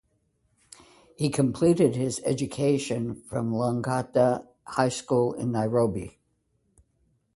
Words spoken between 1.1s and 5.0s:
He completed his education from Lang’ata High